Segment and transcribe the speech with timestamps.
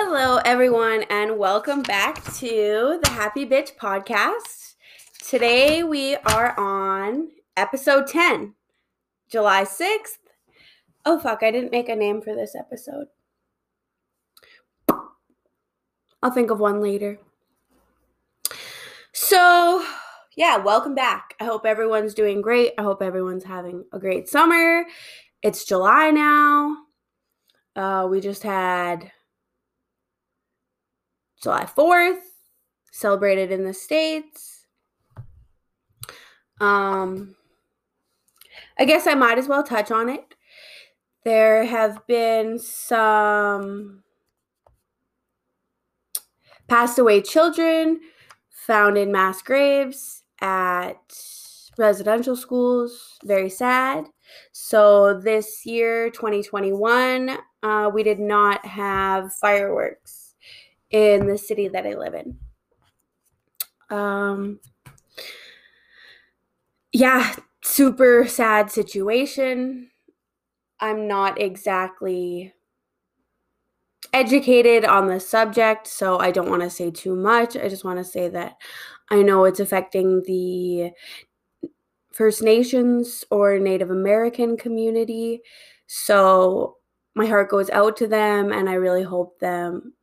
[0.00, 4.76] Hello, everyone, and welcome back to the Happy Bitch podcast.
[5.20, 8.54] Today we are on episode 10,
[9.28, 10.18] July 6th.
[11.04, 13.08] Oh, fuck, I didn't make a name for this episode.
[16.22, 17.18] I'll think of one later.
[19.12, 19.84] So,
[20.36, 21.34] yeah, welcome back.
[21.40, 22.72] I hope everyone's doing great.
[22.78, 24.84] I hope everyone's having a great summer.
[25.42, 26.84] It's July now.
[27.74, 29.10] Uh, we just had
[31.42, 32.20] July 4th,
[32.90, 34.66] celebrated in the States.
[36.60, 37.36] Um,
[38.78, 40.34] I guess I might as well touch on it.
[41.24, 44.02] There have been some
[46.68, 48.00] passed away children
[48.50, 50.98] found in mass graves at
[51.78, 53.18] residential schools.
[53.24, 54.06] Very sad.
[54.52, 60.17] So this year, 2021, uh, we did not have fireworks
[60.90, 62.38] in the city that I live in.
[63.90, 64.60] Um,
[66.92, 69.90] yeah, super sad situation.
[70.80, 72.54] I'm not exactly
[74.12, 77.56] educated on the subject, so I don't want to say too much.
[77.56, 78.56] I just want to say that
[79.10, 80.92] I know it's affecting the
[82.12, 85.40] First Nations or Native American community.
[85.86, 86.76] So
[87.14, 89.94] my heart goes out to them and I really hope them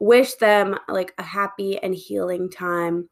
[0.00, 3.08] wish them like a happy and healing time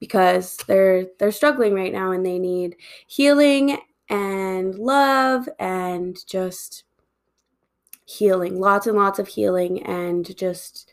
[0.00, 2.74] because they're they're struggling right now and they need
[3.06, 6.84] healing and love and just
[8.06, 10.90] healing lots and lots of healing and just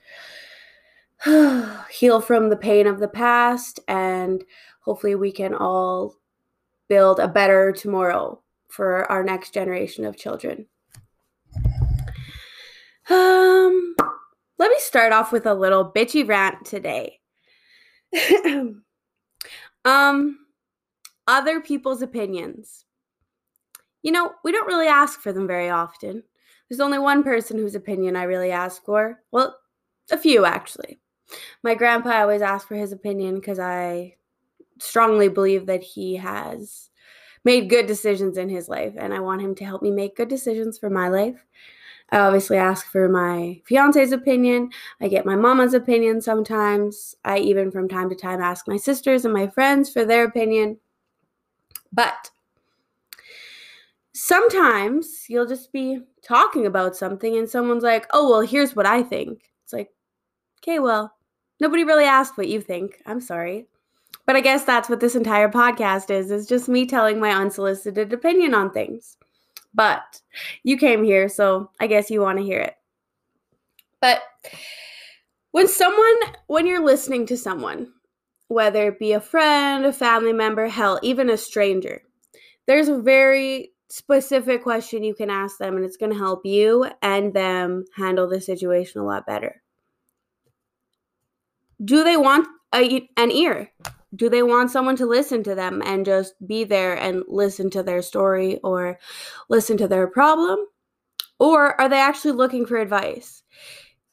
[1.90, 4.44] heal from the pain of the past and
[4.82, 6.16] hopefully we can all
[6.90, 10.68] build a better tomorrow for our next generation of children.
[13.10, 13.96] Um
[14.60, 17.20] let me start off with a little bitchy rant today.
[19.86, 20.40] um,
[21.28, 22.86] other people's opinions.
[24.02, 26.24] You know, we don't really ask for them very often.
[26.70, 29.22] There's only one person whose opinion I really ask for.
[29.32, 29.58] Well,
[30.12, 31.00] a few actually.
[31.64, 34.16] My grandpa always asked for his opinion because I
[34.80, 36.90] strongly believe that he has
[37.44, 40.30] made good decisions in his life and I want him to help me make good
[40.30, 41.46] decisions for my life.
[42.10, 44.70] I obviously ask for my fiance's opinion.
[45.02, 47.16] I get my mama's opinion sometimes.
[47.26, 50.78] I even from time to time ask my sisters and my friends for their opinion.
[51.92, 52.32] But
[54.14, 59.04] sometimes you'll just be talking about something and someone's like, oh, well, here's what I
[59.04, 59.52] think.
[59.64, 59.90] It's like,
[60.62, 61.14] okay, well,
[61.60, 63.02] nobody really asked what you think.
[63.06, 63.68] I'm sorry.
[64.26, 68.12] But I guess that's what this entire podcast is, is just me telling my unsolicited
[68.12, 69.18] opinion on things.
[69.74, 70.22] But
[70.64, 72.76] you came here, so I guess you want to hear it.
[74.02, 74.22] But
[75.52, 76.16] when someone,
[76.48, 77.94] when you're listening to someone,
[78.48, 82.02] whether it be a friend, a family member, hell, even a stranger,
[82.66, 86.90] there's a very specific question you can ask them, and it's going to help you
[87.02, 89.62] and them handle the situation a lot better.
[91.84, 93.72] Do they want a, an ear?
[94.16, 97.84] Do they want someone to listen to them and just be there and listen to
[97.84, 99.00] their story or
[99.50, 100.60] listen to their problem?
[101.40, 103.44] Or are they actually looking for advice?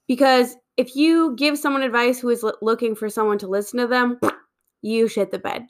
[0.09, 3.87] Because if you give someone advice who is l- looking for someone to listen to
[3.87, 4.19] them,
[4.83, 5.67] you shit the bed.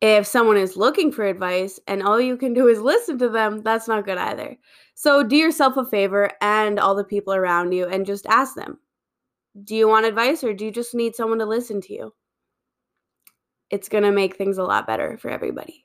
[0.00, 3.62] If someone is looking for advice and all you can do is listen to them,
[3.62, 4.56] that's not good either.
[4.94, 8.78] So do yourself a favor and all the people around you and just ask them
[9.64, 12.14] Do you want advice or do you just need someone to listen to you?
[13.70, 15.84] It's going to make things a lot better for everybody.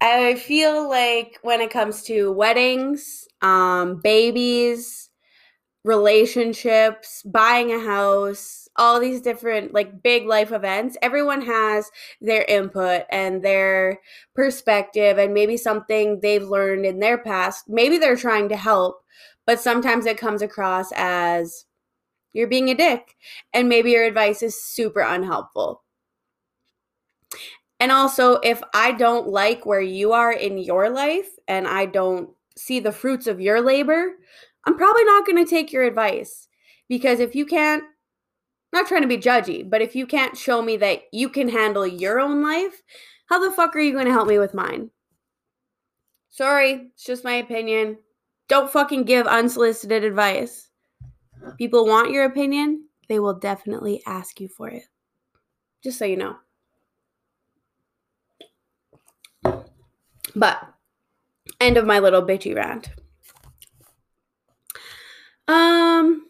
[0.00, 5.10] I feel like when it comes to weddings, um, babies,
[5.84, 11.90] relationships, buying a house, all these different like big life events, everyone has
[12.20, 14.00] their input and their
[14.34, 17.64] perspective and maybe something they've learned in their past.
[17.68, 19.02] Maybe they're trying to help,
[19.46, 21.64] but sometimes it comes across as
[22.32, 23.16] you're being a dick
[23.52, 25.81] and maybe your advice is super unhelpful.
[27.80, 32.30] And also, if I don't like where you are in your life and I don't
[32.56, 34.12] see the fruits of your labor,
[34.64, 36.46] I'm probably not going to take your advice.
[36.88, 37.82] Because if you can't,
[38.72, 41.86] not trying to be judgy, but if you can't show me that you can handle
[41.86, 42.82] your own life,
[43.26, 44.90] how the fuck are you going to help me with mine?
[46.30, 47.98] Sorry, it's just my opinion.
[48.48, 50.68] Don't fucking give unsolicited advice.
[51.58, 54.84] People want your opinion, they will definitely ask you for it.
[55.82, 56.36] Just so you know.
[60.34, 60.62] But
[61.60, 62.90] end of my little bitchy rant.
[65.48, 66.26] Um,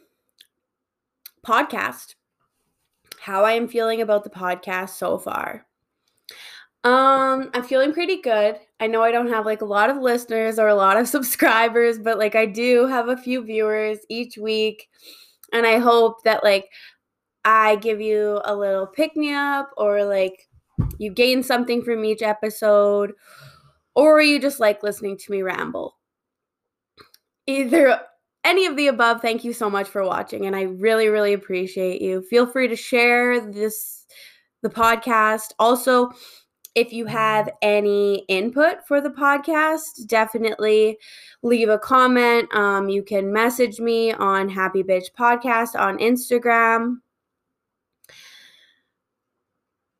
[1.46, 2.14] podcast.
[3.20, 5.66] How I am feeling about the podcast so far.
[6.84, 8.58] Um, I'm feeling pretty good.
[8.80, 11.98] I know I don't have like a lot of listeners or a lot of subscribers,
[11.98, 14.88] but like I do have a few viewers each week.
[15.52, 16.68] And I hope that like
[17.44, 20.48] I give you a little pick me up or like
[20.98, 23.12] you gain something from each episode
[23.94, 25.96] or you just like listening to me ramble.
[27.46, 28.00] Either
[28.44, 32.00] any of the above, thank you so much for watching and I really really appreciate
[32.00, 32.22] you.
[32.22, 34.06] Feel free to share this
[34.62, 35.52] the podcast.
[35.58, 36.10] Also,
[36.74, 40.98] if you have any input for the podcast, definitely
[41.42, 42.52] leave a comment.
[42.54, 46.96] Um, you can message me on Happy Bitch Podcast on Instagram.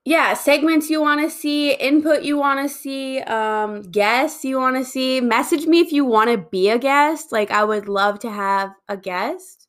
[0.04, 4.76] Yeah, segments you want to see, input you want to see, um, guests you want
[4.76, 5.20] to see.
[5.20, 7.30] Message me if you want to be a guest.
[7.30, 9.62] Like, I would love to have a guest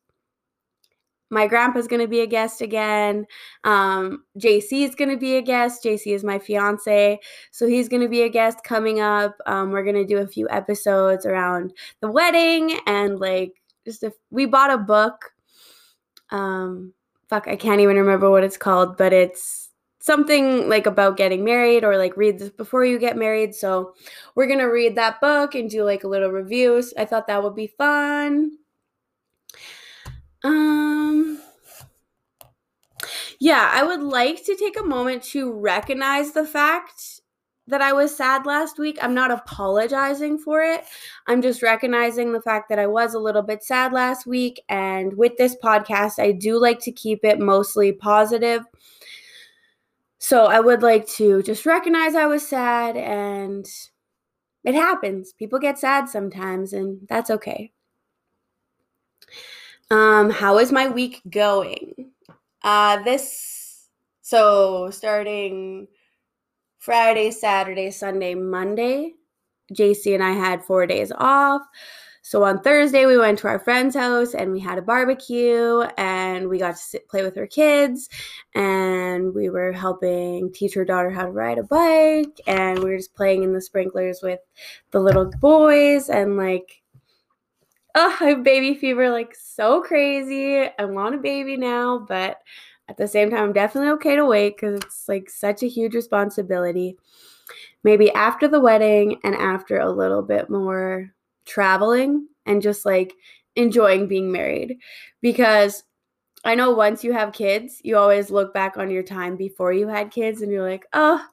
[1.34, 3.26] my grandpa's to be a guest again.
[3.64, 5.84] Um, JC is to be a guest.
[5.84, 7.20] JC is my fiance.
[7.52, 9.36] So he's to be a guest coming up.
[9.48, 14.46] Um, we're to do a few episodes around the wedding and like just if we
[14.46, 15.34] bought a book.
[16.30, 16.94] Um,
[17.30, 19.62] fuck, I can't even remember what it's called, but it's
[20.04, 23.56] something like about getting married or like read this before you get married.
[23.56, 23.94] So
[24.36, 26.94] we're going to read that book and do like a little reviews.
[26.98, 28.58] I thought that would be fun.
[30.44, 31.40] Um
[33.40, 37.22] Yeah, I would like to take a moment to recognize the fact
[37.68, 38.98] that I was sad last week.
[39.02, 40.84] I'm not apologizing for it.
[41.28, 45.16] I'm just recognizing the fact that I was a little bit sad last week and
[45.16, 48.66] with this podcast I do like to keep it mostly positive.
[50.24, 53.68] So I would like to just recognize I was sad and
[54.64, 55.34] it happens.
[55.34, 57.74] People get sad sometimes and that's okay.
[59.92, 62.12] Um, how is my week going?
[62.64, 63.90] Uh, this
[64.22, 65.90] so starting
[66.80, 69.16] Friday, Saturday, Sunday, Monday,
[69.74, 71.64] JC and I had four days off.
[72.25, 76.48] So on Thursday, we went to our friend's house and we had a barbecue and
[76.48, 78.10] we got to sit, play with her kids.
[78.56, 82.40] And we were helping teach her daughter how to ride a bike.
[82.48, 84.40] And we were just playing in the sprinklers with
[84.92, 86.08] the little boys.
[86.08, 86.81] And like,
[87.94, 90.70] oh, I have baby fever like so crazy.
[90.80, 92.38] I want a baby now, but
[92.88, 95.94] at the same time, I'm definitely okay to wait because it's like such a huge
[95.94, 96.96] responsibility.
[97.84, 101.14] Maybe after the wedding and after a little bit more
[101.45, 103.13] traveling and just like
[103.56, 104.78] enjoying being married.
[105.22, 105.84] Because
[106.45, 109.88] I know once you have kids, you always look back on your time before you
[109.88, 111.24] had kids and you're like, oh,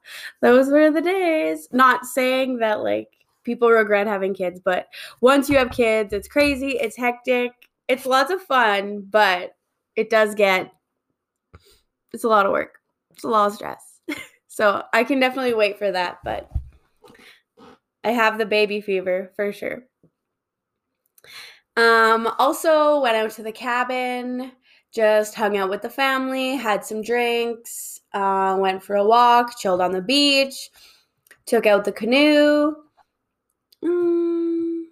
[0.41, 1.69] those were the days.
[1.73, 3.09] Not saying that like
[3.43, 4.87] people regret having kids, but
[5.21, 7.53] once you have kids, it's crazy, it's hectic,
[7.89, 9.53] it's lots of fun, but
[9.97, 10.73] it does get
[12.13, 12.79] it's a lot of work.
[13.11, 14.01] It's a lot of stress.
[14.49, 16.51] so I can definitely wait for that, but
[18.03, 19.85] I have the baby fever for sure.
[21.81, 24.53] Um, also went out to the cabin,
[24.93, 29.81] just hung out with the family, had some drinks, uh, went for a walk, chilled
[29.81, 30.71] on the beach,
[31.47, 32.75] took out the canoe,
[33.83, 34.85] Mm,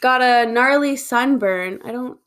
[0.00, 1.80] got a gnarly sunburn.
[1.84, 2.18] I don't.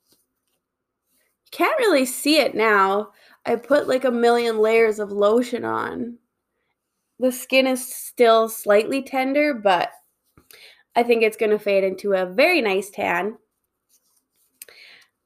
[1.52, 3.12] Can't really see it now.
[3.46, 6.18] I put like a million layers of lotion on.
[7.20, 9.92] The skin is still slightly tender, but
[10.96, 13.38] I think it's going to fade into a very nice tan.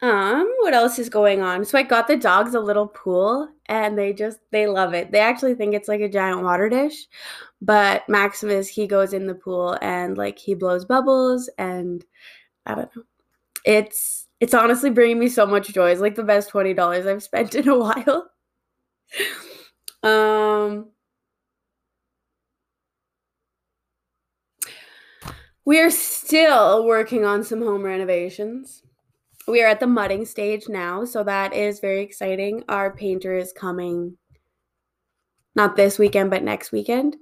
[0.02, 1.66] Um, what else is going on?
[1.66, 5.12] So I got the dogs a little pool and they just they love it.
[5.12, 7.06] They actually think it's like a giant water dish.
[7.62, 12.06] But Maximus, he goes in the pool and like he blows bubbles and
[12.66, 13.04] I don't know.
[13.66, 15.92] It's it's honestly bringing me so much joy.
[15.92, 18.30] It's like the best $20 I've spent in a while.
[20.04, 20.92] um
[25.70, 28.82] We are still working on some home renovations
[29.48, 32.64] we are at the mudding stage now, so that is very exciting.
[32.70, 34.18] Our painter is coming
[35.56, 37.18] not this weekend, but next weekend.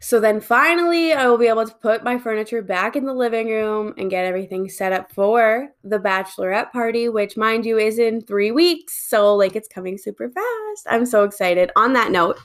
[0.00, 3.48] So then finally, I will be able to put my furniture back in the living
[3.48, 8.22] room and get everything set up for the bachelorette party, which, mind you, is in
[8.22, 9.08] three weeks.
[9.08, 10.86] So, like, it's coming super fast.
[10.88, 11.70] I'm so excited.
[11.76, 12.38] On that note,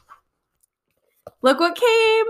[1.41, 2.25] look what came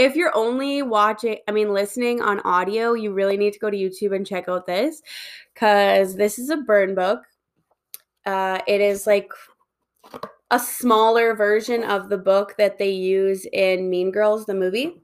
[0.00, 3.76] if you're only watching, I mean, listening on audio, you really need to go to
[3.76, 5.02] YouTube and check out this
[5.52, 7.22] because this is a burn book.
[8.24, 9.30] Uh, it is like
[10.50, 15.02] a smaller version of the book that they use in Mean Girls, the movie.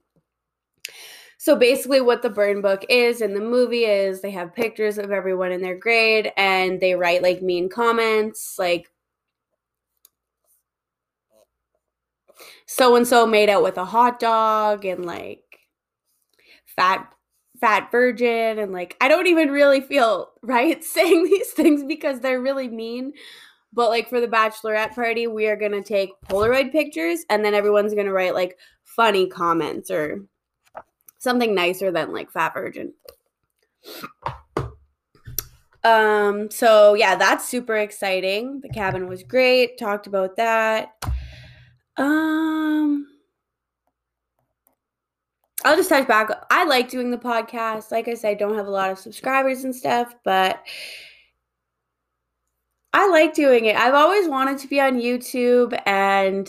[1.36, 5.12] So basically, what the burn book is in the movie is they have pictures of
[5.12, 8.90] everyone in their grade and they write like mean comments, like
[12.66, 15.42] so and so made out with a hot dog and like
[16.66, 17.08] fat
[17.60, 22.40] fat virgin and like I don't even really feel right saying these things because they're
[22.40, 23.12] really mean.
[23.72, 27.94] But like for the bachelorette party, we are gonna take Polaroid pictures and then everyone's
[27.94, 30.24] gonna write like funny comments or
[31.18, 32.92] something nicer than like fat virgin.
[35.84, 38.60] Um so yeah, that's super exciting.
[38.60, 39.78] The cabin was great.
[39.78, 40.94] Talked about that.
[41.96, 43.06] Um
[45.64, 46.30] I'll just touch back.
[46.50, 47.90] I like doing the podcast.
[47.90, 50.64] Like I said, I don't have a lot of subscribers and stuff, but
[52.92, 53.76] I like doing it.
[53.76, 56.48] I've always wanted to be on YouTube and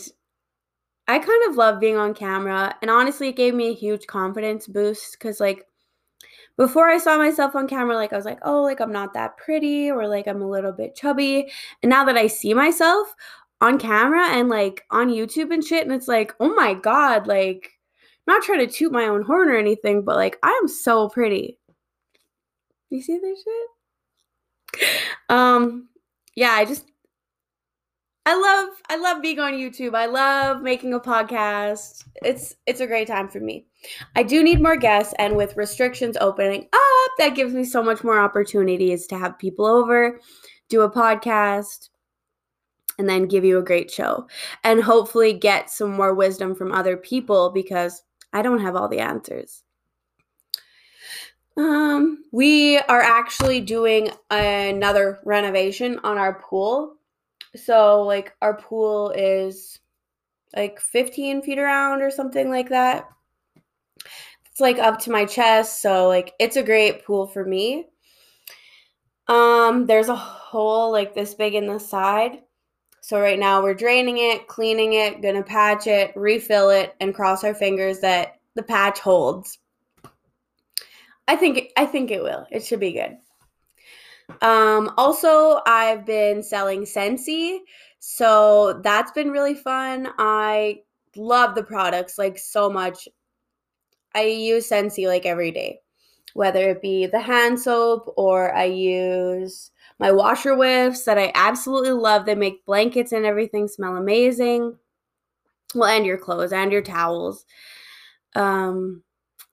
[1.08, 2.76] I kind of love being on camera.
[2.80, 5.64] And honestly, it gave me a huge confidence boost because, like,
[6.56, 9.36] before I saw myself on camera, like, I was like, oh, like, I'm not that
[9.36, 11.50] pretty or like I'm a little bit chubby.
[11.82, 13.14] And now that I see myself
[13.60, 17.72] on camera and like on YouTube and shit, and it's like, oh my God, like,
[18.26, 21.58] not trying to toot my own horn or anything, but like I am so pretty.
[22.90, 24.90] You see this shit?
[25.30, 25.90] Um,
[26.36, 26.86] yeah, I just
[28.28, 29.94] I love I love being on YouTube.
[29.94, 32.04] I love making a podcast.
[32.22, 33.66] It's it's a great time for me.
[34.16, 38.04] I do need more guests and with restrictions opening up, that gives me so much
[38.04, 40.20] more opportunities to have people over,
[40.68, 41.88] do a podcast,
[42.98, 44.26] and then give you a great show
[44.64, 48.02] and hopefully get some more wisdom from other people because
[48.32, 49.62] I don't have all the answers.
[51.56, 56.94] Um, we are actually doing another renovation on our pool.
[57.56, 59.80] So, like, our pool is
[60.56, 63.08] like 15 feet around or something like that.
[64.46, 65.82] It's like up to my chest.
[65.82, 67.86] So, like, it's a great pool for me.
[69.26, 72.42] Um, there's a hole like this big in the side.
[73.08, 77.42] So right now we're draining it, cleaning it, gonna patch it, refill it, and cross
[77.42, 79.56] our fingers that the patch holds.
[81.26, 82.46] I think I think it will.
[82.50, 83.16] It should be good.
[84.42, 87.60] Um, also, I've been selling Scentsy,
[87.98, 90.08] so that's been really fun.
[90.18, 90.80] I
[91.16, 93.08] love the products like so much.
[94.14, 95.80] I use Scentsy like every day,
[96.34, 101.92] whether it be the hand soap or I use my washer whiffs that I absolutely
[101.92, 102.24] love.
[102.24, 104.76] They make blankets and everything smell amazing.
[105.74, 107.44] Well, and your clothes and your towels.
[108.34, 109.02] Um,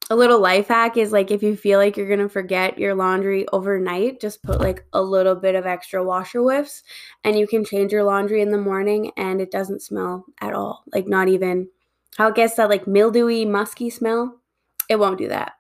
[0.10, 3.48] a little life hack is like if you feel like you're gonna forget your laundry
[3.52, 6.84] overnight, just put like a little bit of extra washer whiffs
[7.24, 10.84] and you can change your laundry in the morning and it doesn't smell at all.
[10.94, 11.70] Like not even
[12.18, 14.42] how it gets that like mildewy, musky smell.
[14.90, 15.54] It won't do that.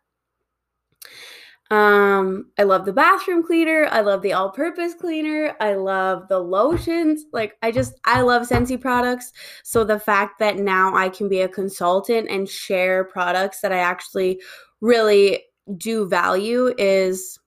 [1.71, 3.87] Um, I love the bathroom cleaner.
[3.89, 5.55] I love the all-purpose cleaner.
[5.59, 7.25] I love the lotions.
[7.33, 9.33] Like I just I love Scentsy products.
[9.63, 13.79] So the fact that now I can be a consultant and share products that I
[13.79, 14.41] actually
[14.79, 15.43] really
[15.77, 17.39] do value is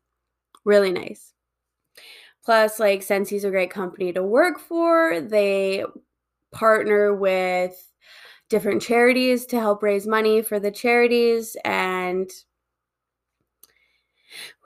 [0.65, 1.33] really nice.
[2.45, 5.21] Plus, like Scentsy's a great company to work for.
[5.21, 5.85] They
[6.51, 7.77] partner with
[8.49, 12.31] different charities to help raise money for the charities and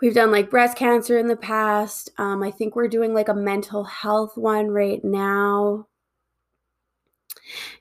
[0.00, 2.10] We've done like breast cancer in the past.
[2.18, 5.86] Um, I think we're doing like a mental health one right now.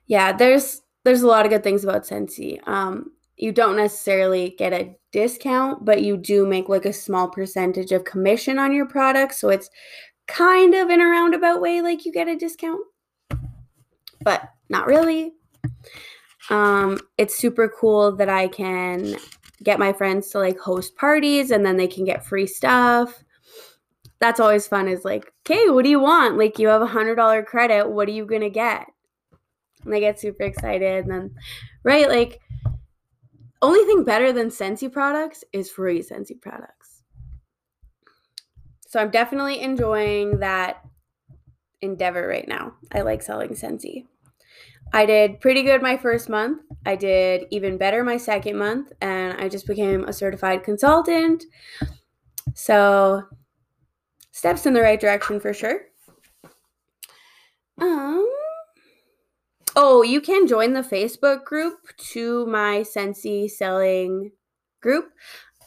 [0.06, 2.66] Yeah, there's there's a lot of good things about Scentsy.
[2.68, 7.92] Um, you don't necessarily get a discount, but you do make like a small percentage
[7.92, 9.34] of commission on your product.
[9.34, 9.70] So it's
[10.28, 12.82] kind of in a roundabout way like you get a discount,
[14.24, 15.34] but not really.
[16.50, 19.16] Um, it's super cool that I can
[19.64, 23.24] get my friends to like host parties and then they can get free stuff.
[24.20, 26.38] That's always fun is like, okay, what do you want?
[26.38, 28.86] Like you have a hundred dollar credit, what are you gonna get?
[29.84, 31.36] And they get super excited and then
[31.84, 32.40] right, like
[33.62, 37.04] only thing better than Scentsy products is free Scentsy products.
[38.88, 40.84] So I'm definitely enjoying that
[41.82, 42.74] endeavor right now.
[42.92, 44.06] I like selling Scentsy.
[44.94, 46.62] I did pretty good my first month.
[46.86, 51.46] I did even better my second month, and I just became a certified consultant.
[52.56, 53.24] So,
[54.32, 55.82] steps in the right direction for sure.
[57.80, 58.28] Um,
[59.76, 61.78] oh, you can join the Facebook group
[62.12, 64.32] to my Scentsy selling
[64.82, 65.06] group.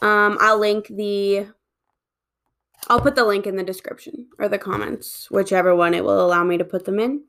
[0.01, 1.47] Um, I'll link the
[2.87, 6.43] I'll put the link in the description or the comments, whichever one it will allow
[6.43, 7.23] me to put them in.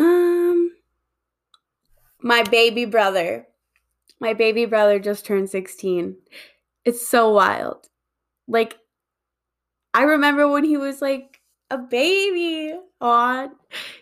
[0.00, 0.72] Um,
[2.22, 3.46] my baby brother.
[4.20, 6.16] My baby brother just turned 16.
[6.84, 7.88] It's so wild.
[8.48, 8.78] Like,
[9.94, 11.40] I remember when he was like
[11.70, 13.50] a baby on.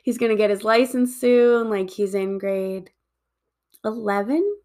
[0.02, 1.70] He's going to get his license soon.
[1.70, 2.90] Like, he's in grade
[3.84, 4.56] 11.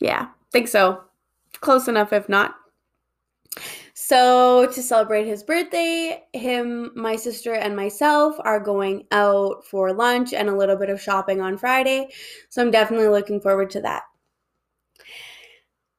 [0.00, 1.04] Yeah, think so.
[1.60, 2.54] Close enough, if not.
[4.12, 10.34] So, to celebrate his birthday, him, my sister, and myself are going out for lunch
[10.34, 12.10] and a little bit of shopping on Friday.
[12.50, 14.02] So, I'm definitely looking forward to that.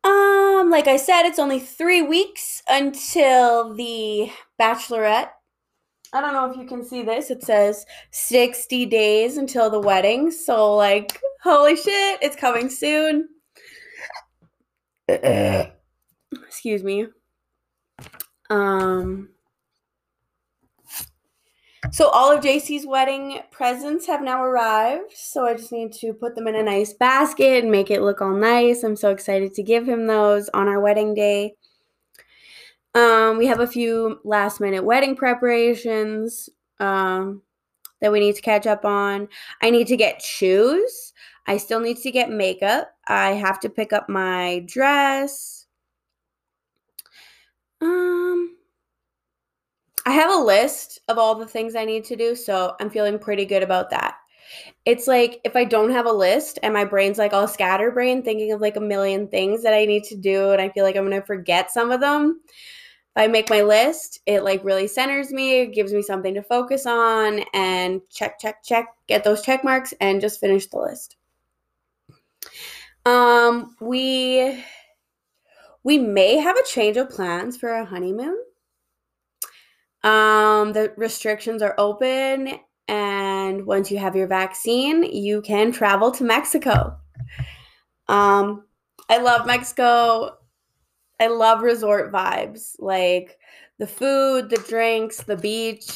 [0.04, 4.30] Um, like I said, it's only three weeks until the
[4.62, 5.30] bachelorette.
[6.14, 7.32] I don't know if you can see this.
[7.32, 10.30] It says 60 days until the wedding.
[10.30, 13.28] So, like, holy shit, it's coming soon.
[15.08, 17.08] Excuse me.
[18.50, 19.30] Um,
[21.92, 25.14] so all of JC's wedding presents have now arrived.
[25.14, 28.22] So I just need to put them in a nice basket and make it look
[28.22, 28.84] all nice.
[28.84, 31.56] I'm so excited to give him those on our wedding day.
[32.96, 37.42] Um, we have a few last minute wedding preparations um,
[38.02, 39.28] that we need to catch up on.
[39.62, 41.14] I need to get shoes.
[41.48, 42.92] I still need to get makeup.
[43.08, 45.66] I have to pick up my dress.
[47.82, 48.56] Um,
[50.03, 53.20] I have a list of all the things I need to do, so I'm feeling
[53.20, 54.16] pretty good about that.
[54.86, 58.52] It's like if I don't have a list and my brain's like all scatterbrain, thinking
[58.52, 61.04] of like a million things that I need to do, and I feel like I'm
[61.04, 62.42] gonna forget some of them.
[62.48, 66.44] If I make my list, it like really centers me, it gives me something to
[66.44, 71.16] focus on, and check, check, check, get those check marks, and just finish the list.
[73.06, 74.64] Um, we
[75.84, 78.38] we may have a change of plans for a honeymoon.
[80.04, 86.24] Um, the restrictions are open, and once you have your vaccine, you can travel to
[86.24, 86.98] Mexico.
[88.08, 88.66] Um,
[89.10, 90.38] I love Mexico.
[91.20, 93.38] I love resort vibes, like
[93.80, 95.90] the food, the drinks, the beach.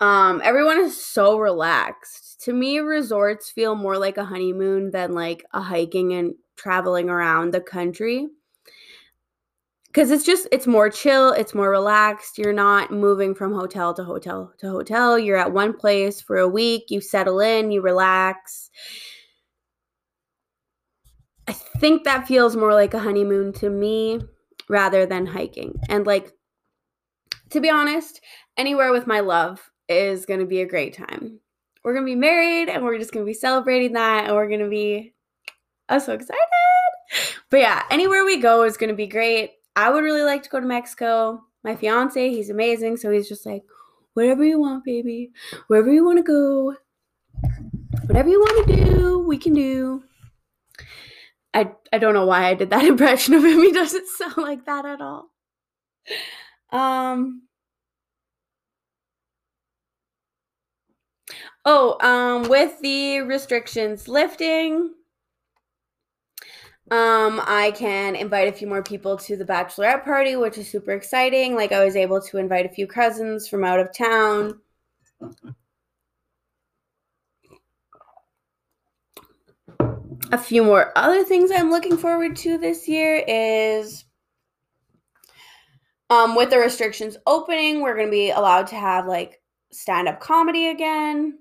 [0.00, 2.42] Um, everyone is so relaxed.
[2.42, 7.52] To me, resorts feel more like a honeymoon than like a hiking and traveling around
[7.52, 8.28] the country
[9.92, 14.04] because it's just it's more chill it's more relaxed you're not moving from hotel to
[14.04, 18.70] hotel to hotel you're at one place for a week you settle in you relax.
[21.48, 24.20] I think that feels more like a honeymoon to me
[24.68, 26.32] rather than hiking and like
[27.50, 28.20] to be honest
[28.56, 31.40] anywhere with my love is going to be a great time.
[31.82, 34.46] We're going to be married and we're just going to be celebrating that and we're
[34.46, 35.14] going to be
[35.88, 36.38] i'm so excited.
[37.50, 39.50] But yeah anywhere we go is going to be great
[39.80, 41.42] I would really like to go to Mexico.
[41.64, 42.96] My fiance, he's amazing.
[42.98, 43.62] So he's just like,
[44.14, 45.32] whatever you want, baby.
[45.68, 46.76] Wherever you want to go.
[48.06, 50.02] Whatever you want to do, we can do.
[51.52, 53.60] I, I don't know why I did that impression of him.
[53.62, 55.30] He doesn't sound like that at all.
[56.72, 57.42] Um,
[61.64, 64.94] Oh, um, with the restrictions lifting,
[66.90, 70.90] um, I can invite a few more people to the bachelorette party, which is super
[70.90, 71.54] exciting.
[71.54, 74.60] Like I was able to invite a few cousins from out of town.
[80.32, 84.04] A few more other things I'm looking forward to this year is
[86.08, 90.18] um, with the restrictions opening, we're going to be allowed to have like stand up
[90.18, 91.38] comedy again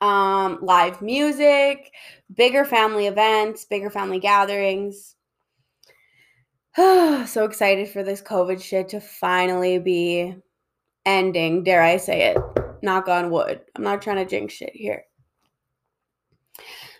[0.00, 1.92] um, live music,
[2.34, 5.14] bigger family events, bigger family gatherings.
[6.76, 10.34] so excited for this COVID shit to finally be
[11.04, 12.38] ending, dare I say it.
[12.82, 13.60] Knock on wood.
[13.76, 15.04] I'm not trying to jinx shit here.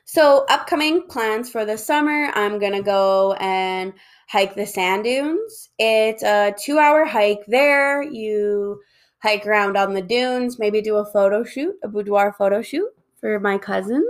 [0.05, 3.93] So, upcoming plans for the summer, I'm going to go and
[4.29, 5.71] hike the sand dunes.
[5.79, 8.03] It's a two hour hike there.
[8.03, 8.81] You
[9.23, 12.89] hike around on the dunes, maybe do a photo shoot, a boudoir photo shoot
[13.21, 14.05] for my cousins.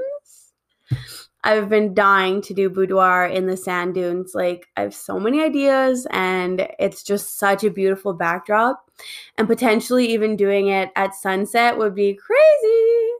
[1.42, 4.32] I've been dying to do boudoir in the sand dunes.
[4.34, 8.90] Like, I have so many ideas, and it's just such a beautiful backdrop.
[9.38, 13.10] And potentially, even doing it at sunset would be crazy.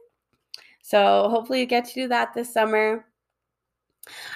[0.83, 3.05] So, hopefully, you get to do that this summer.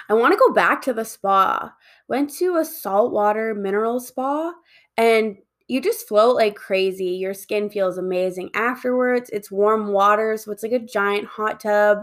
[0.08, 1.72] I want to go back to the spa.
[2.08, 4.52] Went to a saltwater mineral spa,
[4.96, 5.36] and
[5.68, 7.06] you just float like crazy.
[7.06, 9.30] Your skin feels amazing afterwards.
[9.32, 12.02] It's warm water, so it's like a giant hot tub.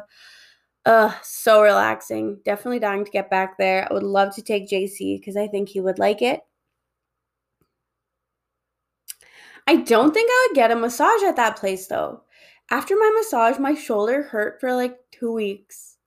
[0.85, 2.39] Ugh, so relaxing.
[2.45, 3.87] Definitely dying to get back there.
[3.89, 6.41] I would love to take JC because I think he would like it.
[9.67, 12.23] I don't think I would get a massage at that place though.
[12.71, 15.97] after my massage, my shoulder hurt for like two weeks.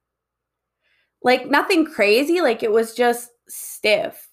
[1.23, 4.29] Like nothing crazy, like it was just stiff.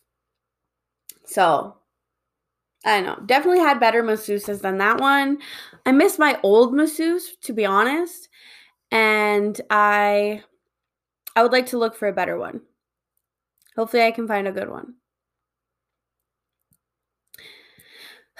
[1.26, 1.78] So
[2.86, 3.26] I don't know.
[3.26, 5.40] Definitely had better masseuses than that one.
[5.86, 8.30] I miss my old masseuse, to be honest.
[8.92, 10.44] And I
[11.36, 12.62] I would like to look for a better one.
[13.76, 14.96] Hopefully I can find a good one.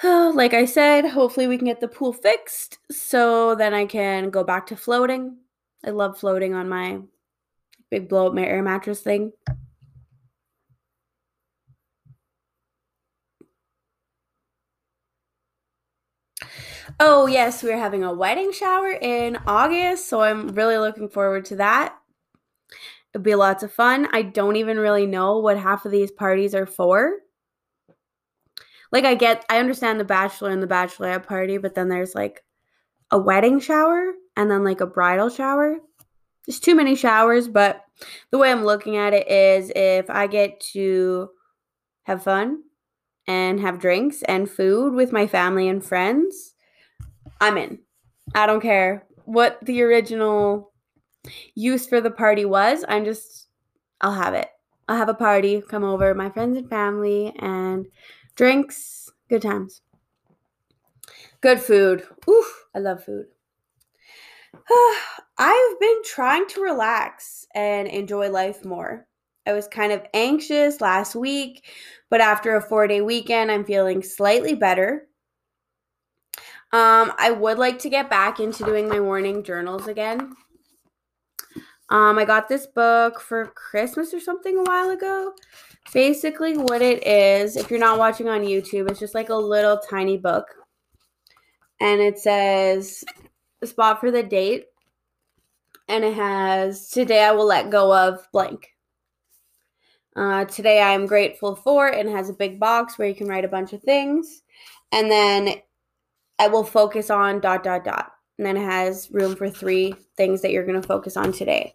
[0.34, 4.44] like I said, hopefully we can get the pool fixed so then I can go
[4.44, 5.38] back to floating.
[5.84, 7.00] I love floating on my
[7.90, 9.32] big blow up my air mattress thing.
[17.00, 21.56] Oh, yes, we're having a wedding shower in August, so I'm really looking forward to
[21.56, 21.96] that.
[23.12, 24.08] It'll be lots of fun.
[24.12, 27.16] I don't even really know what half of these parties are for.
[28.92, 32.44] Like, I get, I understand the bachelor and the bachelorette party, but then there's like
[33.10, 35.78] a wedding shower and then like a bridal shower.
[36.46, 37.82] There's too many showers, but
[38.30, 41.30] the way I'm looking at it is if I get to
[42.04, 42.62] have fun
[43.26, 46.53] and have drinks and food with my family and friends,
[47.44, 47.78] I'm in.
[48.34, 50.72] I don't care what the original
[51.54, 52.86] use for the party was.
[52.88, 53.48] I'm just,
[54.00, 54.48] I'll have it.
[54.88, 57.84] I'll have a party, come over, my friends and family, and
[58.34, 59.82] drinks, good times.
[61.42, 62.06] Good food.
[62.26, 63.26] Oof, I love food.
[65.38, 69.06] I've been trying to relax and enjoy life more.
[69.46, 71.66] I was kind of anxious last week,
[72.08, 75.08] but after a four day weekend, I'm feeling slightly better.
[76.74, 80.34] Um, I would like to get back into doing my morning journals again.
[81.88, 85.34] Um, I got this book for Christmas or something a while ago.
[85.92, 89.78] Basically, what it is, if you're not watching on YouTube, it's just like a little
[89.88, 90.46] tiny book.
[91.80, 93.04] And it says
[93.60, 94.64] the spot for the date.
[95.86, 98.70] And it has today I will let go of blank.
[100.16, 103.44] Uh, today I am grateful for and has a big box where you can write
[103.44, 104.42] a bunch of things.
[104.90, 105.60] And then
[106.38, 108.12] I will focus on dot dot dot.
[108.38, 111.74] And then it has room for three things that you're going to focus on today.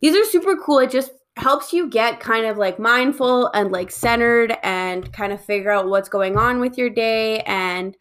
[0.00, 0.78] These are super cool.
[0.80, 5.42] It just helps you get kind of like mindful and like centered and kind of
[5.42, 7.96] figure out what's going on with your day and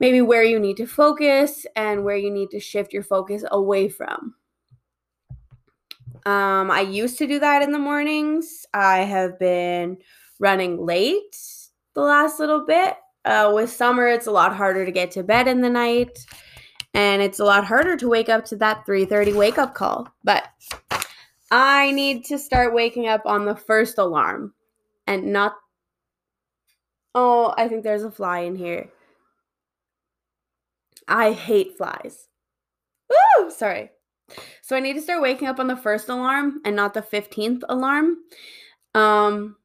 [0.00, 3.88] maybe where you need to focus and where you need to shift your focus away
[3.88, 4.34] from.
[6.26, 8.66] Um, I used to do that in the mornings.
[8.72, 9.98] I have been
[10.40, 11.36] running late
[11.94, 15.48] the last little bit uh, with summer, it's a lot harder to get to bed
[15.48, 16.18] in the night,
[16.92, 20.08] and it's a lot harder to wake up to that 3:30 wake up call.
[20.22, 20.44] But
[21.50, 24.54] I need to start waking up on the first alarm,
[25.06, 25.54] and not.
[27.14, 28.90] Oh, I think there's a fly in here.
[31.06, 32.28] I hate flies.
[33.08, 33.50] Woo!
[33.50, 33.90] Sorry.
[34.62, 37.62] So I need to start waking up on the first alarm and not the 15th
[37.68, 38.16] alarm.
[38.94, 39.56] Um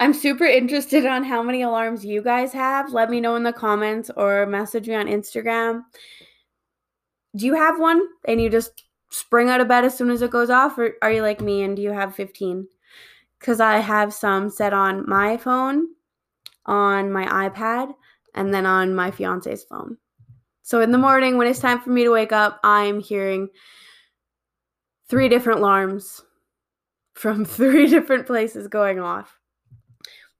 [0.00, 2.92] I'm super interested on how many alarms you guys have.
[2.92, 5.82] Let me know in the comments or message me on Instagram.
[7.36, 10.30] Do you have one and you just spring out of bed as soon as it
[10.30, 12.66] goes off, or are you like me and do you have 15?
[13.38, 15.86] Because I have some set on my phone,
[16.66, 17.94] on my iPad,
[18.34, 19.96] and then on my fiance's phone.
[20.62, 23.48] So in the morning, when it's time for me to wake up, I'm hearing
[25.08, 26.22] three different alarms
[27.12, 29.38] from three different places going off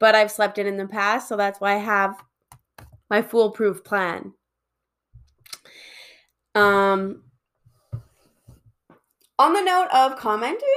[0.05, 2.23] but I've slept in in the past, so that's why I have
[3.09, 4.35] my foolproof plan.
[6.55, 7.23] Um,
[9.39, 10.69] on the note of commenting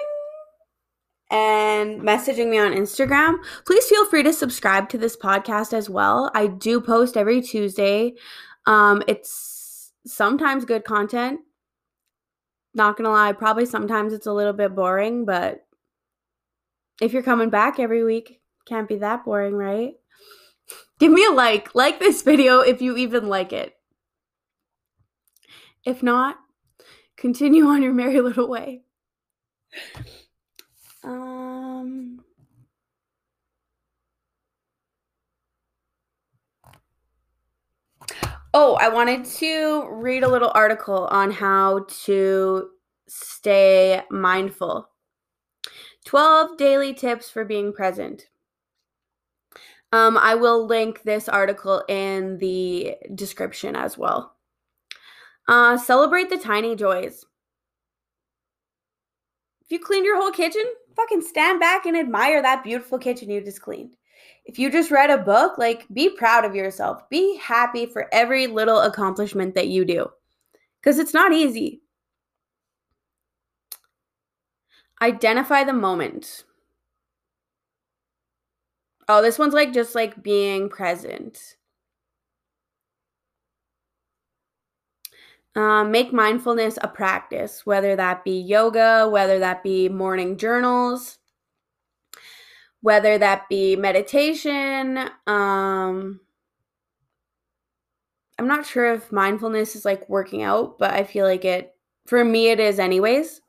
[1.30, 6.32] and messaging me on Instagram, please feel free to subscribe to this podcast as well.
[6.34, 8.13] I do post every Tuesday.
[8.66, 11.42] Um, it's sometimes good content.
[12.74, 15.66] Not gonna lie, probably sometimes it's a little bit boring, but
[17.02, 19.93] if you're coming back every week, can't be that boring, right?
[20.99, 21.73] Give me a like.
[21.75, 23.73] Like this video if you even like it.
[25.86, 26.38] If not,
[27.15, 28.82] continue on your merry little way.
[31.03, 32.21] Um
[38.53, 42.69] Oh, I wanted to read a little article on how to
[43.08, 44.89] stay mindful.
[46.06, 48.30] 12 daily tips for being present.
[49.91, 54.36] Um, I will link this article in the description as well.
[55.47, 57.26] Uh, celebrate the tiny joys.
[59.62, 60.63] If you cleaned your whole kitchen,
[60.95, 63.95] fucking stand back and admire that beautiful kitchen you just cleaned.
[64.45, 67.10] If you just read a book, like be proud of yourself.
[67.10, 70.10] Be happy for every little accomplishment that you do.
[70.82, 71.82] because it's not easy.
[75.02, 76.43] Identify the moment.
[79.10, 81.56] Oh, this one's like just like being present.
[85.56, 91.17] Um, make mindfulness a practice, whether that be yoga, whether that be morning journals,
[92.82, 94.98] whether that be meditation.
[95.26, 96.20] Um,
[98.38, 101.74] I'm not sure if mindfulness is like working out, but I feel like it,
[102.06, 103.41] for me, it is, anyways.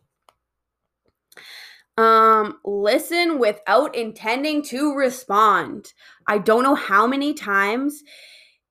[1.99, 5.93] Um, listen without intending to respond.
[6.29, 8.05] I don't know how many times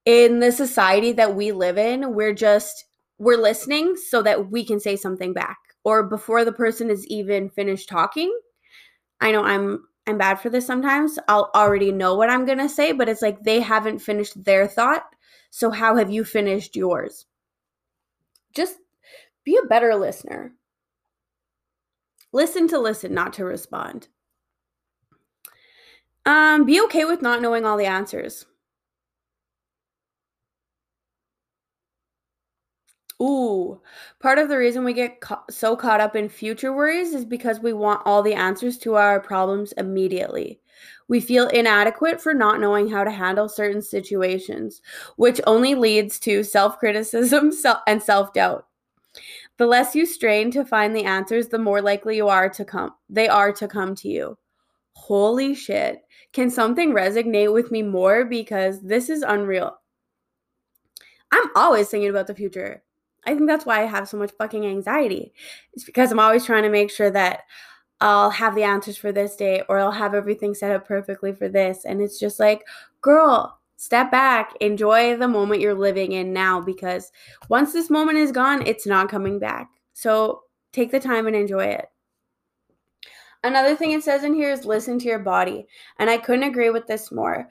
[0.06, 2.86] in the society that we live in, we're just
[3.20, 7.50] we're listening so that we can say something back or before the person is even
[7.50, 8.34] finished talking.
[9.20, 11.20] I know I'm I'm bad for this sometimes.
[11.28, 14.66] I'll already know what I'm going to say, but it's like they haven't finished their
[14.66, 15.04] thought.
[15.50, 17.26] So how have you finished yours?
[18.54, 18.78] Just
[19.44, 20.54] be a better listener.
[22.32, 24.08] Listen to listen, not to respond.
[26.26, 28.46] Um, be okay with not knowing all the answers.
[33.22, 33.82] Ooh,
[34.20, 37.60] part of the reason we get ca- so caught up in future worries is because
[37.60, 40.60] we want all the answers to our problems immediately.
[41.08, 44.82] We feel inadequate for not knowing how to handle certain situations,
[45.16, 47.52] which only leads to self criticism
[47.88, 48.68] and self doubt.
[49.58, 52.92] The less you strain to find the answers, the more likely you are to come
[53.10, 54.38] they are to come to you.
[54.94, 56.02] Holy shit.
[56.34, 59.78] Can something resonate with me more because this is unreal.
[61.32, 62.84] I'm always thinking about the future.
[63.26, 65.34] I think that's why I have so much fucking anxiety.
[65.74, 67.42] It's because I'm always trying to make sure that
[68.00, 71.50] I'll have the answers for this day or I'll have everything set up perfectly for
[71.50, 71.84] this.
[71.84, 72.66] And it's just like,
[73.02, 77.12] girl, step back, enjoy the moment you're living in now because
[77.50, 79.70] once this moment is gone, it's not coming back.
[79.94, 80.42] So
[80.74, 81.86] take the time and enjoy it.
[83.44, 85.68] Another thing it says in here is listen to your body.
[86.00, 87.48] And I couldn't agree with this more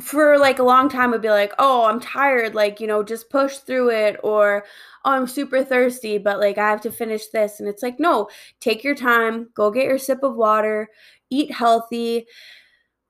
[0.00, 3.02] for like a long time I would be like, oh, I'm tired, like, you know,
[3.02, 4.64] just push through it, or
[5.04, 7.60] oh, I'm super thirsty, but like I have to finish this.
[7.60, 8.28] And it's like, no,
[8.60, 10.88] take your time, go get your sip of water,
[11.30, 12.26] eat healthy,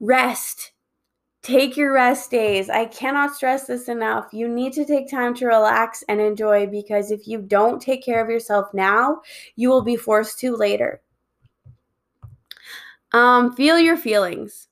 [0.01, 0.73] rest.
[1.43, 2.69] Take your rest days.
[2.69, 4.33] I cannot stress this enough.
[4.33, 8.23] You need to take time to relax and enjoy because if you don't take care
[8.23, 9.21] of yourself now,
[9.55, 11.01] you will be forced to later.
[13.13, 14.67] Um, feel your feelings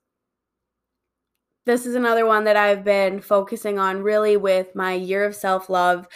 [1.67, 5.71] this is another one that I've been focusing on really with my year of self
[5.71, 6.07] love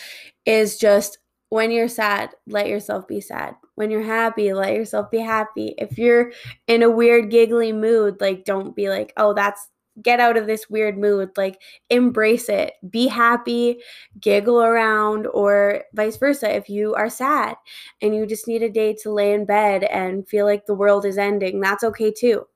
[0.45, 1.19] is just
[1.49, 3.55] when you're sad, let yourself be sad.
[3.79, 5.77] When you're happy, let yourself be happy.
[5.79, 6.33] If you're
[6.67, 9.69] in a weird, giggly mood, like don't be like, oh, that's
[10.03, 11.31] get out of this weird mood.
[11.37, 12.73] Like embrace it.
[12.91, 13.79] Be happy,
[14.21, 16.53] giggle around, or vice versa.
[16.57, 17.55] If you are sad
[18.03, 21.05] and you just need a day to lay in bed and feel like the world
[21.05, 22.49] is ending, that's okay too.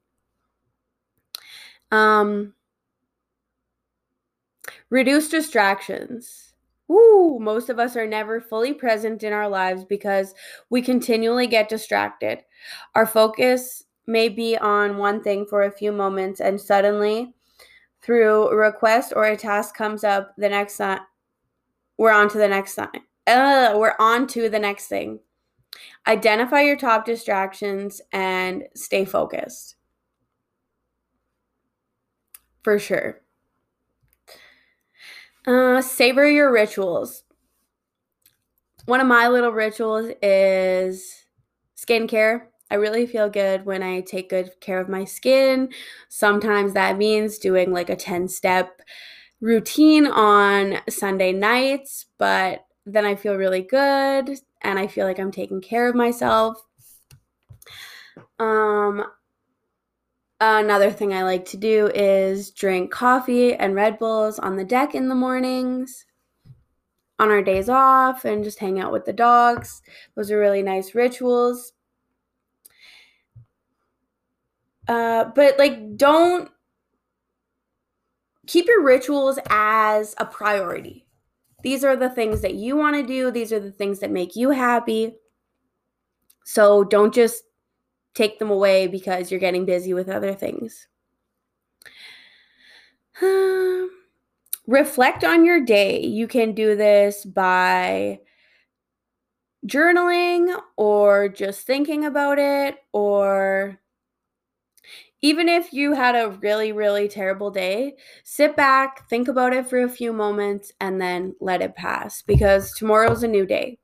[1.93, 2.55] Um,
[4.91, 6.52] Reduce distractions.
[7.41, 10.35] Most of us are never fully present in our lives because
[10.71, 12.41] we continually get distracted.
[12.95, 17.35] Our focus may be on one thing for a few moments and suddenly
[18.01, 21.01] through a request or a task comes up the next time
[21.99, 22.91] we're on to the next time.
[23.27, 25.21] Uh, we're on to the next thing.
[26.07, 29.77] Identify your top distractions and stay focused.
[32.63, 33.22] For sure.
[35.47, 37.25] Uh, savor your rituals.
[38.87, 41.25] One of my little rituals is
[41.77, 42.43] skincare.
[42.71, 45.71] I really feel good when I take good care of my skin.
[46.09, 48.81] Sometimes that means doing like a 10 step
[49.41, 54.31] routine on Sunday nights, but then I feel really good
[54.63, 56.57] and I feel like I'm taking care of myself.
[58.39, 59.05] Um,
[60.45, 64.93] Another thing I like to do is drink coffee and Red Bulls on the deck
[64.93, 66.05] in the mornings,
[67.21, 69.83] on our days off, and just hang out with the dogs.
[70.17, 71.75] Those are really nice rituals.
[74.89, 76.51] Uh, but like, don't
[78.49, 81.07] keep your rituals as a priority.
[81.63, 84.35] These are the things that you want to do, these are the things that make
[84.35, 85.15] you happy.
[86.45, 87.45] So don't just
[88.15, 90.89] take them away because you're getting busy with other things.
[93.21, 93.91] Um,
[94.67, 96.01] reflect on your day.
[96.01, 98.21] You can do this by
[99.67, 103.79] journaling or just thinking about it or
[105.25, 107.95] even if you had a really, really terrible day,
[108.25, 112.73] sit back, think about it for a few moments, and then let it pass because
[112.75, 113.79] tomorrow's a new day.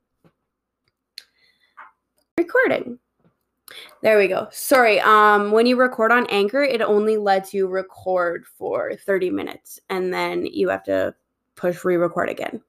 [2.37, 2.99] Recording.
[4.02, 4.48] There we go.
[4.50, 5.00] Sorry.
[5.00, 10.12] Um, when you record on Anchor, it only lets you record for 30 minutes and
[10.12, 11.14] then you have to
[11.57, 12.62] push re record again.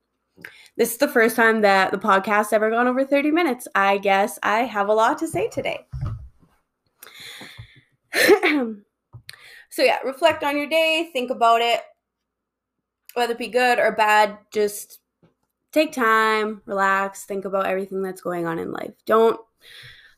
[0.75, 3.67] This is the first time that the podcast ever gone over 30 minutes.
[3.75, 5.85] I guess I have a lot to say today.
[8.13, 8.75] so
[9.77, 11.81] yeah, reflect on your day, think about it,
[13.13, 14.38] whether it be good or bad.
[14.51, 14.99] Just
[15.71, 18.93] take time, relax, think about everything that's going on in life.
[19.05, 19.39] Don't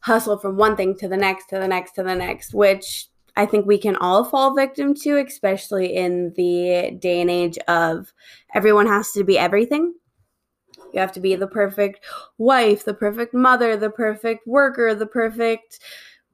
[0.01, 3.45] hustle from one thing to the next, to the next, to the next, which I
[3.45, 8.11] think we can all fall victim to, especially in the day and age of
[8.53, 9.93] everyone has to be everything.
[10.93, 12.05] You have to be the perfect
[12.37, 15.79] wife, the perfect mother, the perfect worker, the perfect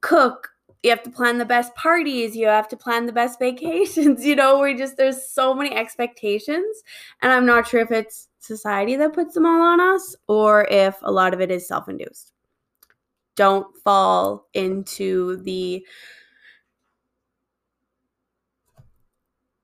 [0.01, 0.49] cook,
[0.83, 2.35] you have to plan the best parties.
[2.35, 4.25] You have to plan the best vacations.
[4.25, 6.83] You know we just there's so many expectations.
[7.21, 10.95] And i'm not sure if it's society that puts them all on us or if
[11.01, 12.31] a lot of it is self-induced
[13.37, 15.85] don't fall into the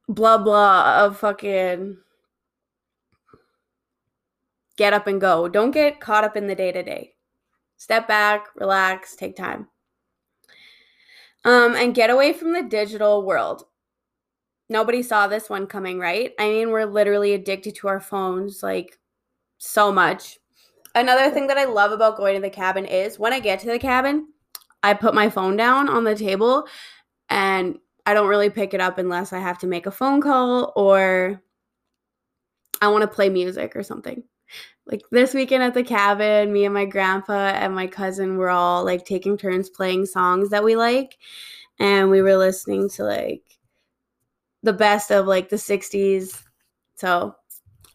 [0.08, 1.98] blah blah of fucking
[4.78, 7.14] get up and go don't get caught up in the day to day
[7.76, 9.68] step back relax take time
[11.46, 13.66] um, and get away from the digital world.
[14.70, 16.32] Nobody saw this one coming, right?
[16.40, 18.98] I mean, we're literally addicted to our phones like
[19.58, 20.40] so much.
[20.96, 23.68] Another thing that I love about going to the cabin is when I get to
[23.68, 24.28] the cabin,
[24.84, 26.68] I put my phone down on the table
[27.30, 30.74] and I don't really pick it up unless I have to make a phone call
[30.76, 31.42] or
[32.82, 34.24] I want to play music or something
[34.86, 38.84] like this weekend at the cabin, me and my grandpa and my cousin were all
[38.84, 41.18] like taking turns playing songs that we like.
[41.80, 43.44] And we were listening to like
[44.62, 46.44] the best of like the 60s.
[46.96, 47.36] So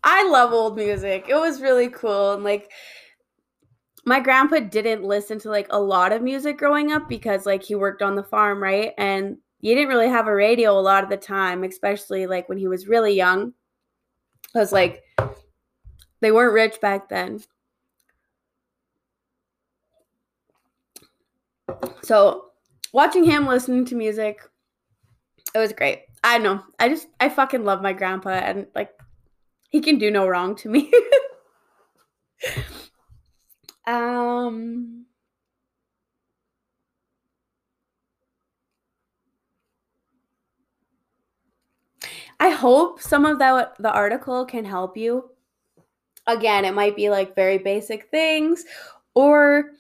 [0.03, 1.27] I love old music.
[1.29, 2.33] It was really cool.
[2.33, 2.71] And like
[4.05, 7.75] my grandpa didn't listen to like a lot of music growing up because like he
[7.75, 8.93] worked on the farm, right?
[8.97, 12.59] And he didn't really have a radio a lot of the time, especially like when
[12.59, 13.53] he was really young.
[14.55, 15.03] I was like
[16.21, 17.41] they weren't rich back then.
[22.03, 22.47] So,
[22.93, 24.41] watching him listening to music,
[25.55, 26.05] it was great.
[26.25, 26.63] I know.
[26.79, 28.91] I just I fucking love my grandpa and like
[29.71, 30.93] he can do no wrong to me.
[33.87, 35.07] um
[42.41, 45.31] I hope some of that the article can help you
[46.27, 48.65] again, it might be like very basic things
[49.15, 49.73] or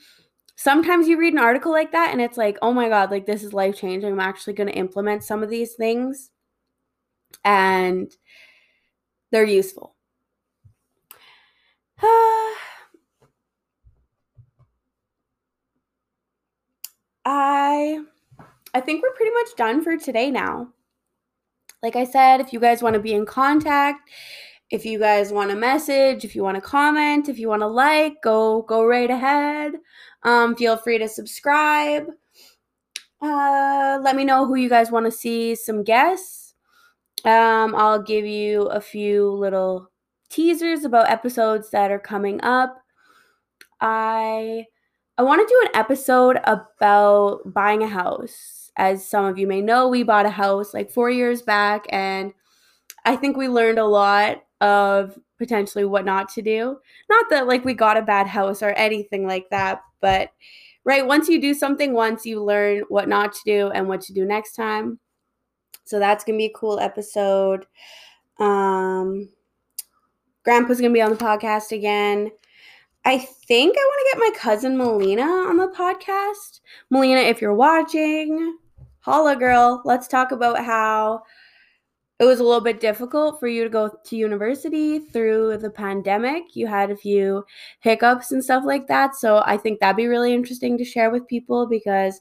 [0.56, 3.44] sometimes you read an article like that and it's like, "Oh my god, like this
[3.44, 4.10] is life-changing.
[4.12, 6.30] I'm actually going to implement some of these things."
[7.44, 8.10] And
[9.30, 9.94] they're useful.
[17.24, 18.00] I
[18.74, 20.68] I think we're pretty much done for today now.
[21.82, 24.10] Like I said, if you guys want to be in contact,
[24.70, 27.66] if you guys want to message, if you want to comment, if you want to
[27.66, 29.72] like, go go right ahead.
[30.22, 32.06] Um, feel free to subscribe.
[33.20, 36.47] Uh, let me know who you guys want to see some guests.
[37.24, 39.90] Um, I'll give you a few little
[40.30, 42.82] teasers about episodes that are coming up.
[43.80, 44.66] I
[45.16, 48.70] I want to do an episode about buying a house.
[48.76, 52.32] As some of you may know, we bought a house like 4 years back and
[53.04, 56.78] I think we learned a lot of potentially what not to do.
[57.08, 60.30] Not that like we got a bad house or anything like that, but
[60.84, 64.12] right, once you do something once, you learn what not to do and what to
[64.12, 64.98] do next time.
[65.88, 67.66] So that's going to be a cool episode.
[68.38, 69.28] Um
[70.44, 72.30] Grandpa's going to be on the podcast again.
[73.04, 76.60] I think I want to get my cousin Melina on the podcast.
[76.90, 78.56] Melina, if you're watching,
[79.00, 81.22] holla girl, let's talk about how
[82.18, 86.56] it was a little bit difficult for you to go to university through the pandemic.
[86.56, 87.44] You had a few
[87.80, 89.14] hiccups and stuff like that.
[89.14, 92.20] So I think that'd be really interesting to share with people because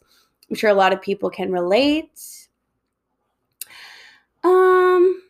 [0.50, 2.47] I'm sure a lot of people can relate.
[4.44, 5.22] Um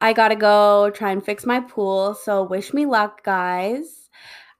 [0.00, 2.14] I got to go try and fix my pool.
[2.14, 4.08] So wish me luck, guys.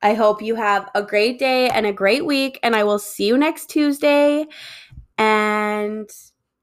[0.03, 3.27] I hope you have a great day and a great week and I will see
[3.27, 4.47] you next Tuesday
[5.19, 6.09] and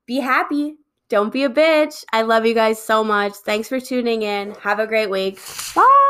[0.05, 0.76] be happy.
[1.09, 2.03] Don't be a bitch.
[2.11, 3.34] I love you guys so much.
[3.34, 4.51] Thanks for tuning in.
[4.55, 5.39] Have a great week.
[5.76, 6.07] Bye.